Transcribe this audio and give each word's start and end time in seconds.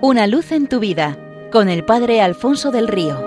Una 0.00 0.28
luz 0.28 0.52
en 0.52 0.68
tu 0.68 0.78
vida 0.78 1.18
con 1.50 1.68
el 1.68 1.84
Padre 1.84 2.20
Alfonso 2.20 2.70
del 2.70 2.86
Río. 2.86 3.18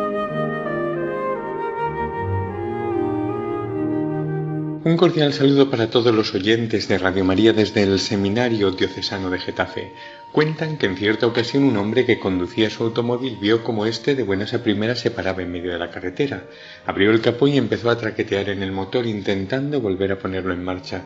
Un 4.86 4.96
cordial 4.96 5.34
saludo 5.34 5.70
para 5.70 5.90
todos 5.90 6.16
los 6.16 6.34
oyentes 6.34 6.88
de 6.88 6.98
Radio 6.98 7.26
María 7.26 7.52
desde 7.52 7.84
el 7.84 8.00
Seminario 8.00 8.72
Diocesano 8.72 9.30
de 9.30 9.40
Getafe. 9.40 9.92
Cuentan 10.32 10.78
que 10.78 10.86
en 10.86 10.96
cierta 10.96 11.28
ocasión 11.28 11.66
un 11.66 11.76
hombre 11.76 12.06
que 12.06 12.20
conducía 12.20 12.70
su 12.70 12.86
automóvil 12.86 13.38
vio 13.42 13.66
como 13.66 13.86
éste 13.86 14.16
de 14.16 14.24
buenas 14.24 14.54
a 14.54 14.64
primeras 14.64 15.00
se 15.00 15.12
paraba 15.12 15.42
en 15.42 15.52
medio 15.52 15.74
de 15.74 15.78
la 15.78 15.92
carretera. 15.92 16.46
Abrió 16.86 17.12
el 17.12 17.20
capó 17.20 17.50
y 17.50 17.58
empezó 17.58 17.90
a 17.90 17.98
traquetear 17.98 18.48
en 18.48 18.64
el 18.64 18.72
motor 18.72 19.06
intentando 19.06 19.82
volver 19.82 20.14
a 20.14 20.20
ponerlo 20.20 20.54
en 20.54 20.64
marcha. 20.64 21.04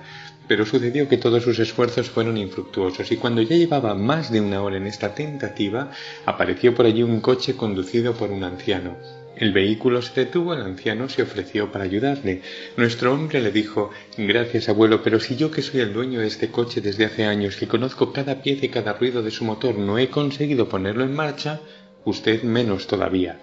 Pero 0.48 0.66
sucedió 0.66 1.07
que 1.07 1.18
todos 1.18 1.43
sus 1.43 1.59
esfuerzos 1.59 2.09
fueron 2.09 2.38
infructuosos 2.38 3.11
y 3.11 3.18
cuando 3.18 3.41
ya 3.41 3.55
llevaba 3.55 3.96
más 3.96 4.32
de 4.32 4.41
una 4.41 4.61
hora 4.61 4.78
en 4.78 4.88
esta 4.88 5.15
tentativa, 5.15 5.92
apareció 6.25 6.75
por 6.75 6.86
allí 6.86 7.04
un 7.04 7.21
coche 7.21 7.56
conducido 7.56 8.14
por 8.14 8.32
un 8.32 8.43
anciano. 8.43 8.96
El 9.36 9.52
vehículo 9.52 10.02
se 10.02 10.25
detuvo, 10.25 10.54
el 10.54 10.61
anciano 10.61 11.10
se 11.10 11.21
ofreció 11.21 11.69
para 11.69 11.83
ayudarle. 11.83 12.42
Nuestro 12.78 13.14
hombre 13.14 13.42
le 13.42 13.52
dijo 13.52 13.89
Gracias, 14.18 14.69
abuelo, 14.69 15.04
pero 15.04 15.19
si 15.19 15.36
yo 15.36 15.52
que 15.52 15.61
soy 15.61 15.82
el 15.82 15.92
dueño 15.92 16.21
de 16.21 16.28
este 16.28 16.52
coche 16.52 16.80
desde 16.80 17.04
hace 17.04 17.25
años, 17.25 17.57
que 17.57 17.68
conozco 17.68 18.14
cada 18.14 18.41
pieza 18.41 18.66
y 18.66 18.69
cada 18.69 18.93
ruido 18.93 19.24
de 19.24 19.32
su 19.32 19.43
motor, 19.43 19.77
no 19.77 19.97
he 19.97 20.10
conseguido 20.10 20.69
ponerlo 20.69 21.04
en 21.04 21.14
marcha, 21.14 21.60
usted 22.05 22.43
menos 22.43 22.88
todavía. 22.88 23.41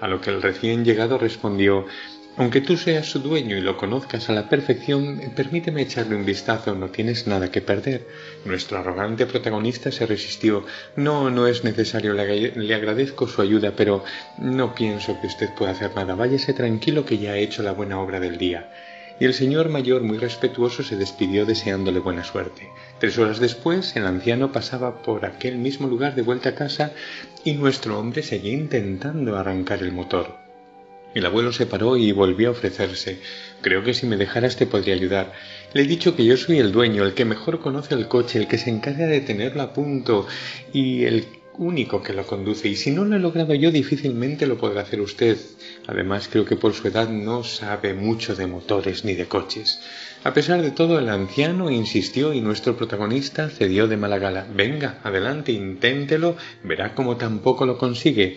A 0.00 0.06
lo 0.06 0.20
que 0.20 0.30
el 0.30 0.42
recién 0.42 0.84
llegado 0.84 1.18
respondió 1.18 1.86
aunque 2.36 2.62
tú 2.62 2.78
seas 2.78 3.06
su 3.06 3.18
dueño 3.18 3.56
y 3.56 3.60
lo 3.60 3.76
conozcas 3.76 4.30
a 4.30 4.32
la 4.32 4.48
perfección, 4.48 5.20
permíteme 5.36 5.82
echarle 5.82 6.16
un 6.16 6.24
vistazo, 6.24 6.74
no 6.74 6.88
tienes 6.88 7.26
nada 7.26 7.50
que 7.50 7.60
perder. 7.60 8.06
Nuestro 8.46 8.78
arrogante 8.78 9.26
protagonista 9.26 9.92
se 9.92 10.06
resistió. 10.06 10.64
No, 10.96 11.30
no 11.30 11.46
es 11.46 11.62
necesario, 11.62 12.14
le, 12.14 12.74
agradezco 12.74 13.28
su 13.28 13.42
ayuda, 13.42 13.74
pero 13.76 14.02
no 14.38 14.74
pienso 14.74 15.20
que 15.20 15.26
usted 15.26 15.50
pueda 15.54 15.72
hacer 15.72 15.94
nada. 15.94 16.14
Váyase 16.14 16.54
tranquilo 16.54 17.04
que 17.04 17.18
ya 17.18 17.32
ha 17.32 17.36
hecho 17.36 17.62
la 17.62 17.72
buena 17.72 18.00
obra 18.00 18.18
del 18.18 18.38
día. 18.38 18.72
Y 19.20 19.26
el 19.26 19.34
señor 19.34 19.68
mayor, 19.68 20.02
muy 20.02 20.16
respetuoso, 20.16 20.82
se 20.82 20.96
despidió 20.96 21.44
deseándole 21.44 22.00
buena 22.00 22.24
suerte. 22.24 22.70
Tres 22.98 23.18
horas 23.18 23.40
después, 23.40 23.94
el 23.94 24.06
anciano 24.06 24.52
pasaba 24.52 25.02
por 25.02 25.26
aquel 25.26 25.58
mismo 25.58 25.86
lugar 25.86 26.14
de 26.14 26.22
vuelta 26.22 26.48
a 26.48 26.54
casa 26.54 26.92
y 27.44 27.52
nuestro 27.52 27.98
hombre 27.98 28.22
seguía 28.22 28.54
intentando 28.54 29.36
arrancar 29.36 29.82
el 29.82 29.92
motor. 29.92 30.51
El 31.14 31.26
abuelo 31.26 31.52
se 31.52 31.66
paró 31.66 31.96
y 31.96 32.12
volvió 32.12 32.48
a 32.48 32.52
ofrecerse. 32.52 33.18
Creo 33.60 33.84
que 33.84 33.94
si 33.94 34.06
me 34.06 34.16
dejaras 34.16 34.56
te 34.56 34.66
podría 34.66 34.94
ayudar. 34.94 35.32
Le 35.74 35.82
he 35.82 35.86
dicho 35.86 36.16
que 36.16 36.24
yo 36.24 36.36
soy 36.36 36.58
el 36.58 36.72
dueño, 36.72 37.04
el 37.04 37.14
que 37.14 37.24
mejor 37.24 37.60
conoce 37.60 37.94
el 37.94 38.08
coche, 38.08 38.38
el 38.38 38.48
que 38.48 38.58
se 38.58 38.70
encarga 38.70 39.06
de 39.06 39.20
tenerlo 39.20 39.62
a 39.62 39.72
punto 39.72 40.26
y 40.72 41.04
el 41.04 41.26
único 41.58 42.02
que 42.02 42.12
lo 42.12 42.26
conduce. 42.26 42.68
Y 42.68 42.76
si 42.76 42.90
no 42.90 43.04
lo 43.04 43.16
he 43.16 43.18
logrado 43.18 43.54
yo, 43.54 43.70
difícilmente 43.70 44.46
lo 44.46 44.58
podrá 44.58 44.82
hacer 44.82 45.00
usted. 45.00 45.36
Además, 45.86 46.28
creo 46.30 46.44
que 46.44 46.56
por 46.56 46.72
su 46.72 46.88
edad 46.88 47.08
no 47.08 47.44
sabe 47.44 47.94
mucho 47.94 48.34
de 48.34 48.46
motores 48.46 49.04
ni 49.04 49.14
de 49.14 49.26
coches. 49.26 49.80
A 50.24 50.32
pesar 50.32 50.62
de 50.62 50.70
todo, 50.70 50.98
el 50.98 51.08
anciano 51.08 51.70
insistió 51.70 52.32
y 52.32 52.40
nuestro 52.40 52.76
protagonista 52.76 53.48
cedió 53.48 53.88
de 53.88 53.96
mala 53.96 54.18
gala. 54.18 54.46
Venga, 54.54 54.98
adelante, 55.02 55.52
inténtelo, 55.52 56.36
verá 56.62 56.94
cómo 56.94 57.16
tampoco 57.16 57.66
lo 57.66 57.76
consigue. 57.76 58.36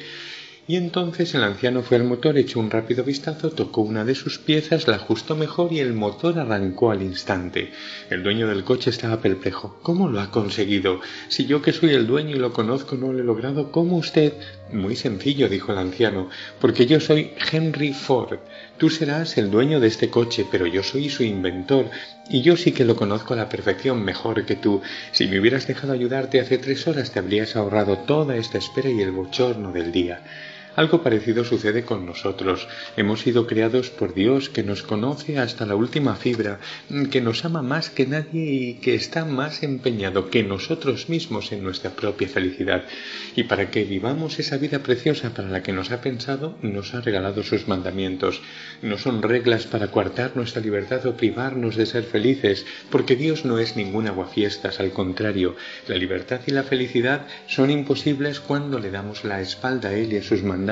Y 0.67 0.77
entonces 0.77 1.35
el 1.35 1.43
anciano 1.43 1.83
fue 1.83 1.97
al 1.97 2.05
motor, 2.05 2.39
echó 2.39 2.59
un 2.59 2.71
rápido 2.71 3.03
vistazo, 3.03 3.51
tocó 3.51 3.81
una 3.81 4.03
de 4.03 4.15
sus 4.15 4.39
piezas, 4.39 4.87
la 4.87 4.95
ajustó 4.95 5.35
mejor 5.35 5.71
y 5.71 5.79
el 5.79 5.93
motor 5.93 6.39
arrancó 6.39 6.89
al 6.89 7.03
instante. 7.03 7.71
El 8.09 8.23
dueño 8.23 8.47
del 8.47 8.63
coche 8.63 8.89
estaba 8.89 9.21
perplejo. 9.21 9.77
¿Cómo 9.83 10.09
lo 10.09 10.19
ha 10.19 10.31
conseguido? 10.31 11.01
Si 11.27 11.45
yo 11.45 11.61
que 11.61 11.71
soy 11.71 11.91
el 11.91 12.07
dueño 12.07 12.35
y 12.35 12.39
lo 12.39 12.51
conozco 12.51 12.95
no 12.95 13.13
lo 13.13 13.19
he 13.19 13.23
logrado, 13.23 13.71
¿cómo 13.71 13.97
usted? 13.97 14.33
Muy 14.73 14.95
sencillo, 14.95 15.49
dijo 15.49 15.71
el 15.71 15.77
anciano, 15.77 16.29
porque 16.59 16.87
yo 16.87 16.99
soy 16.99 17.33
Henry 17.51 17.93
Ford. 17.93 18.39
Tú 18.79 18.89
serás 18.89 19.37
el 19.37 19.51
dueño 19.51 19.79
de 19.79 19.87
este 19.87 20.09
coche, 20.09 20.47
pero 20.49 20.65
yo 20.65 20.81
soy 20.81 21.11
su 21.11 21.21
inventor, 21.21 21.91
y 22.27 22.41
yo 22.41 22.57
sí 22.57 22.71
que 22.71 22.85
lo 22.85 22.95
conozco 22.95 23.35
a 23.35 23.37
la 23.37 23.49
perfección 23.49 24.03
mejor 24.03 24.43
que 24.47 24.55
tú. 24.55 24.81
Si 25.11 25.27
me 25.27 25.39
hubieras 25.39 25.67
dejado 25.67 25.93
ayudarte 25.93 26.39
hace 26.39 26.57
tres 26.57 26.87
horas 26.87 27.11
te 27.11 27.19
habrías 27.19 27.55
ahorrado 27.55 27.99
toda 27.99 28.35
esta 28.35 28.57
espera 28.57 28.89
y 28.89 28.99
el 29.03 29.11
bochorno 29.11 29.71
del 29.71 29.91
día. 29.91 30.23
Algo 30.75 31.01
parecido 31.01 31.45
sucede 31.45 31.85
con 31.85 32.05
nosotros. 32.05 32.67
Hemos 32.97 33.21
sido 33.21 33.47
creados 33.47 33.89
por 33.89 34.13
Dios, 34.13 34.49
que 34.49 34.61
nos 34.61 34.83
conoce 34.83 35.39
hasta 35.39 35.65
la 35.65 35.75
última 35.75 36.15
fibra, 36.15 36.59
que 37.11 37.21
nos 37.21 37.45
ama 37.45 37.61
más 37.61 37.89
que 37.89 38.05
nadie 38.05 38.43
y 38.43 38.73
que 38.75 38.93
está 38.93 39.23
más 39.23 39.63
empeñado 39.63 40.29
que 40.29 40.43
nosotros 40.43 41.07
mismos 41.07 41.53
en 41.53 41.63
nuestra 41.63 41.91
propia 41.91 42.27
felicidad. 42.27 42.83
Y 43.37 43.43
para 43.43 43.71
que 43.71 43.85
vivamos 43.85 44.37
esa 44.37 44.57
vida 44.57 44.79
preciosa 44.79 45.33
para 45.33 45.47
la 45.47 45.63
que 45.63 45.71
nos 45.71 45.91
ha 45.91 46.01
pensado, 46.01 46.57
nos 46.61 46.93
ha 46.93 46.99
regalado 46.99 47.43
sus 47.43 47.69
mandamientos. 47.69 48.41
No 48.81 48.97
son 48.97 49.21
reglas 49.21 49.67
para 49.67 49.91
coartar 49.91 50.35
nuestra 50.35 50.61
libertad 50.61 51.05
o 51.05 51.15
privarnos 51.15 51.77
de 51.77 51.85
ser 51.85 52.03
felices, 52.03 52.65
porque 52.89 53.15
Dios 53.15 53.45
no 53.45 53.59
es 53.59 53.77
ningún 53.77 54.07
aguafiestas, 54.07 54.81
al 54.81 54.91
contrario, 54.91 55.55
la 55.87 55.95
libertad 55.95 56.41
y 56.45 56.51
la 56.51 56.63
felicidad 56.63 57.27
son 57.47 57.71
imposibles 57.71 58.41
cuando 58.41 58.77
le 58.77 58.91
damos 58.91 59.23
la 59.23 59.39
espalda 59.39 59.89
a 59.89 59.93
Él 59.93 60.11
y 60.11 60.17
a 60.17 60.23
sus 60.23 60.43
mandamientos 60.43 60.64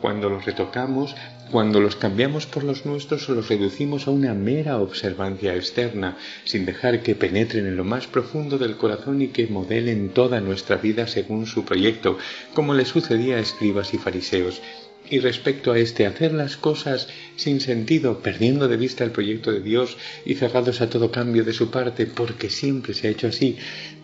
cuando 0.00 0.30
los 0.30 0.44
retocamos, 0.44 1.14
cuando 1.50 1.80
los 1.80 1.96
cambiamos 1.96 2.46
por 2.46 2.64
los 2.64 2.84
nuestros 2.84 3.28
o 3.28 3.34
los 3.34 3.48
reducimos 3.48 4.06
a 4.06 4.10
una 4.10 4.34
mera 4.34 4.78
observancia 4.78 5.54
externa, 5.54 6.16
sin 6.44 6.66
dejar 6.66 7.02
que 7.02 7.14
penetren 7.14 7.66
en 7.66 7.76
lo 7.76 7.84
más 7.84 8.06
profundo 8.06 8.58
del 8.58 8.76
corazón 8.76 9.22
y 9.22 9.28
que 9.28 9.46
modelen 9.46 10.10
toda 10.10 10.40
nuestra 10.40 10.76
vida 10.76 11.06
según 11.06 11.46
su 11.46 11.64
proyecto, 11.64 12.18
como 12.54 12.74
le 12.74 12.84
sucedía 12.84 13.36
a 13.36 13.40
escribas 13.40 13.94
y 13.94 13.98
fariseos. 13.98 14.60
Y 15.10 15.20
respecto 15.20 15.72
a 15.72 15.78
este 15.78 16.06
hacer 16.06 16.32
las 16.32 16.56
cosas 16.56 17.08
sin 17.36 17.60
sentido, 17.60 18.18
perdiendo 18.20 18.68
de 18.68 18.76
vista 18.76 19.04
el 19.04 19.10
proyecto 19.10 19.52
de 19.52 19.60
Dios 19.60 19.96
y 20.26 20.34
cerrados 20.34 20.80
a 20.80 20.90
todo 20.90 21.10
cambio 21.10 21.44
de 21.44 21.52
su 21.52 21.70
parte, 21.70 22.06
porque 22.06 22.50
siempre 22.50 22.92
se 22.92 23.08
ha 23.08 23.10
hecho 23.10 23.28
así, 23.28 23.56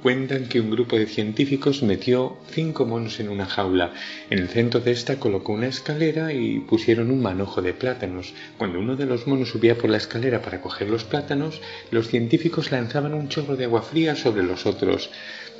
cuentan 0.03 0.47
que 0.48 0.60
un 0.60 0.70
grupo 0.70 0.97
de 0.97 1.06
científicos 1.06 1.82
metió 1.82 2.38
cinco 2.50 2.87
monos 2.87 3.20
en 3.20 3.28
una 3.28 3.47
jaula. 3.47 3.93
En 4.31 4.38
el 4.38 4.48
centro 4.48 4.81
de 4.81 4.93
esta 4.93 5.19
colocó 5.19 5.53
una 5.53 5.66
escalera 5.66 6.32
y 6.32 6.60
pusieron 6.60 7.10
un 7.10 7.20
manojo 7.20 7.60
de 7.60 7.75
plátanos. 7.75 8.32
Cuando 8.56 8.78
uno 8.78 8.97
de 8.97 9.06
los 9.06 9.26
monos 9.26 9.50
subía 9.50 9.76
por 9.76 9.91
la 9.91 9.98
escalera 9.98 10.43
para 10.43 10.60
coger 10.60 10.88
los 10.88 11.04
plátanos, 11.04 11.60
los 11.91 12.09
científicos 12.09 12.70
lanzaban 12.70 13.14
un 13.14 13.28
chorro 13.28 13.56
de 13.56 13.64
agua 13.64 13.82
fría 13.82 14.16
sobre 14.16 14.43
los 14.43 14.66
otros. 14.66 15.10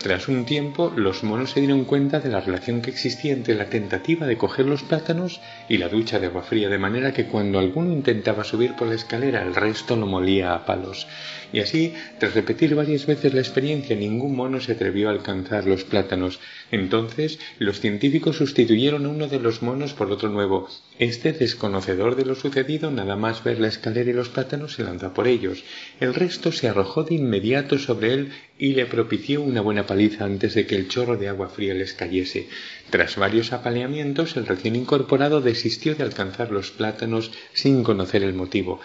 Tras 0.03 0.29
un 0.29 0.45
tiempo, 0.45 0.93
los 0.95 1.23
monos 1.23 1.53
se 1.53 1.61
dieron 1.61 1.85
cuenta 1.85 2.21
de 2.21 2.29
la 2.29 2.41
relación 2.41 2.83
que 2.83 2.91
existía 2.91 3.33
entre 3.33 3.55
la 3.55 3.71
tentativa 3.71 4.27
de 4.27 4.37
coger 4.37 4.67
los 4.67 4.83
plátanos 4.83 5.34
y 5.69 5.79
la 5.79 5.89
ducha 5.89 6.19
de 6.19 6.27
agua 6.27 6.43
fría, 6.43 6.69
de 6.69 6.79
manera 6.79 7.13
que 7.13 7.27
cuando 7.27 7.59
alguno 7.59 7.93
intentaba 7.93 8.45
subir 8.45 8.75
por 8.77 8.89
la 8.89 8.95
escalera, 8.95 9.43
el 9.43 9.55
resto 9.55 9.97
lo 9.97 10.07
molía 10.07 10.55
a 10.55 10.67
palos. 10.67 11.07
Y 11.53 11.61
así, 11.61 11.95
tras 12.19 12.35
repetir 12.35 12.75
varias 12.75 13.07
veces 13.07 13.33
la 13.33 13.41
experiencia, 13.41 13.95
ningún 13.95 14.35
mono 14.35 14.61
se 14.61 14.73
atrevió 14.73 15.09
a 15.09 15.13
alcanzar 15.13 15.67
los 15.67 15.85
plátanos. 15.85 16.41
Entonces, 16.71 17.39
los 17.59 17.81
científicos 17.81 18.37
sustituyeron 18.37 19.07
a 19.07 19.09
uno 19.09 19.29
de 19.29 19.39
los 19.39 19.63
monos 19.63 19.95
por 19.95 20.11
otro 20.11 20.29
nuevo. 20.29 20.69
Este, 20.99 21.33
desconocedor 21.33 22.17
de 22.17 22.25
lo 22.25 22.35
sucedido, 22.35 22.91
nada 22.91 23.17
más 23.17 23.45
ver 23.45 23.61
la 23.61 23.69
escalera 23.69 24.11
y 24.11 24.15
los 24.15 24.29
plátanos, 24.29 24.75
se 24.75 24.85
lanzó 24.85 25.15
por 25.15 25.29
ellos. 25.29 25.65
El 26.01 26.15
resto 26.15 26.53
se 26.53 26.69
arrojó 26.69 27.05
de 27.05 27.15
inmediato 27.15 27.79
sobre 27.79 28.13
él 28.15 28.33
y 28.59 28.75
le 28.75 28.87
propició 28.87 29.43
una 29.43 29.61
buena 29.61 29.87
paliza 29.87 30.25
antes 30.25 30.55
de 30.55 30.67
que 30.67 30.77
el 30.77 30.89
chorro 30.89 31.17
de 31.17 31.29
agua 31.29 31.49
fría 31.49 31.75
les 31.75 31.93
cayese. 31.93 32.49
Tras 32.91 33.17
varios 33.17 33.53
apaleamientos, 33.53 34.37
el 34.37 34.47
recién 34.47 34.77
incorporado 34.77 35.41
desistió 35.41 35.95
de 35.95 36.05
alcanzar 36.05 36.51
los 36.51 36.71
plátanos 36.71 37.33
sin 37.53 37.83
conocer 37.83 38.23
el 38.23 38.35
motivo. 38.35 38.81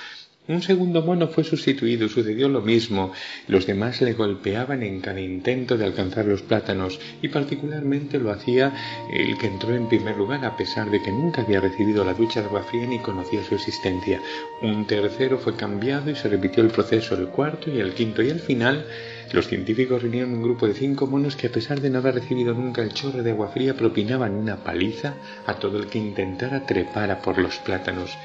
Un 0.50 0.64
segundo 0.64 1.04
mono 1.04 1.28
fue 1.28 1.44
sustituido, 1.44 2.10
sucedió 2.10 2.50
lo 2.50 2.62
mismo. 2.62 3.14
Los 3.48 3.68
demás 3.68 4.02
le 4.02 4.14
golpeaban 4.14 4.82
en 4.82 5.00
cada 5.00 5.22
intento 5.22 5.78
de 5.78 5.86
alcanzar 5.86 6.26
los 6.26 6.42
plátanos 6.42 7.00
y 7.22 7.28
particularmente 7.28 8.18
lo 8.18 8.32
hacía 8.32 8.74
el 9.14 9.38
que 9.38 9.46
entró 9.46 9.76
en 9.76 9.88
primer 9.88 10.18
lugar 10.18 10.44
a 10.44 10.58
pesar 10.58 10.90
de 10.90 11.04
que 11.04 11.12
nunca 11.12 11.44
había 11.44 11.62
recibido 11.62 12.04
la 12.04 12.16
ducha 12.16 12.40
de 12.40 12.48
agua 12.48 12.64
fría 12.64 12.88
ni 12.88 12.98
conocía 12.98 13.44
su 13.44 13.54
existencia. 13.54 14.20
Un 14.64 14.88
tercero 14.88 15.38
fue 15.38 15.56
cambiado 15.56 16.10
y 16.10 16.16
se 16.16 16.30
repitió 16.30 16.64
el 16.64 16.72
proceso, 16.72 17.14
el 17.14 17.28
cuarto 17.28 17.70
y 17.72 17.80
el 17.80 17.94
quinto 17.94 18.24
y 18.24 18.32
al 18.32 18.40
final 18.40 18.88
los 19.32 19.48
científicos 19.48 20.02
reunieron 20.02 20.34
un 20.34 20.42
grupo 20.42 20.68
de 20.68 20.74
cinco 20.74 21.06
monos 21.06 21.36
que 21.36 21.48
a 21.48 21.52
pesar 21.52 21.82
de 21.82 21.90
no 21.90 22.00
haber 22.00 22.16
recibido 22.16 22.54
nunca 22.54 22.82
el 22.82 22.94
chorro 22.94 23.22
de 23.22 23.32
agua 23.32 23.50
fría 23.50 23.76
propinaban 23.76 24.34
una 24.34 24.64
paliza 24.64 25.16
a 25.46 25.56
todo 25.56 25.78
el 25.78 25.88
que 25.88 26.00
intentara 26.00 26.66
trepar 26.66 27.22
por 27.22 27.38
los 27.38 27.58
plátanos. 27.58 28.18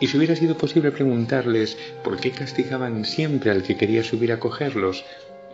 Y 0.00 0.06
si 0.06 0.16
hubiera 0.16 0.34
sido 0.34 0.56
posible 0.56 0.92
preguntarles 0.92 1.76
por 2.02 2.18
qué 2.18 2.30
castigaban 2.30 3.04
siempre 3.04 3.50
al 3.50 3.62
que 3.62 3.76
quería 3.76 4.02
subir 4.02 4.32
a 4.32 4.40
cogerlos, 4.40 5.04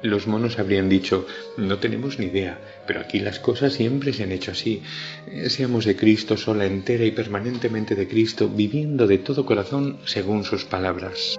los 0.03 0.27
monos 0.27 0.59
habrían 0.59 0.89
dicho, 0.89 1.27
no 1.57 1.79
tenemos 1.79 2.19
ni 2.19 2.27
idea, 2.27 2.61
pero 2.87 3.01
aquí 3.01 3.19
las 3.19 3.39
cosas 3.39 3.73
siempre 3.73 4.13
se 4.13 4.25
han 4.25 4.33
hecho 4.33 4.53
así. 4.53 4.83
Eh, 5.27 5.51
seamos 5.51 5.85
de 5.85 5.97
Cristo, 5.97 6.37
sola, 6.37 6.67
entera 6.67 7.05
y 7.05 7.11
permanentemente 7.11 7.95
de 7.95 8.07
Cristo, 8.07 8.49
viviendo 8.49 9.07
de 9.07 9.19
todo 9.19 9.47
corazón 9.47 9.99
según 10.05 10.45
sus 10.45 10.65
palabras. 10.65 11.39